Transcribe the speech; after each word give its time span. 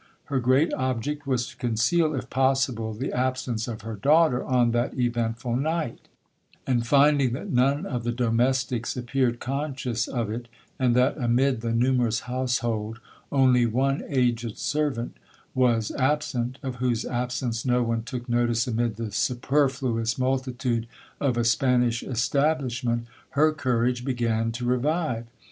—Her 0.33 0.39
great 0.39 0.73
object 0.73 1.27
was 1.27 1.45
to 1.49 1.57
conceal, 1.57 2.15
if 2.15 2.27
possible, 2.27 2.91
the 2.95 3.13
absence 3.13 3.67
of 3.67 3.81
her 3.83 3.93
daughter 3.95 4.43
on 4.43 4.71
that 4.71 4.97
eventful 4.97 5.55
night; 5.55 6.07
and 6.65 6.87
finding 6.87 7.33
that 7.33 7.51
none 7.51 7.85
of 7.85 8.03
the 8.03 8.11
domestics 8.11 8.97
appeared 8.97 9.39
conscious 9.39 10.07
of 10.07 10.31
it, 10.31 10.47
and 10.79 10.95
that 10.95 11.19
amid 11.19 11.61
the 11.61 11.71
numerous 11.71 12.21
household, 12.21 12.99
only 13.31 13.67
one 13.67 14.01
aged 14.09 14.57
servant 14.57 15.17
was 15.53 15.91
absent, 15.91 16.57
of 16.63 16.77
whose 16.77 17.05
absence 17.05 17.63
no 17.63 17.83
one 17.83 18.01
took 18.01 18.27
notice 18.27 18.65
amid 18.65 18.95
the 18.95 19.11
superfluous 19.11 20.17
multitude 20.17 20.87
of 21.19 21.37
a 21.37 21.43
Spanish 21.43 22.01
establishment, 22.01 23.05
her 23.37 23.51
courage 23.53 24.03
began 24.03 24.51
to 24.51 24.65
revive. 24.65 25.27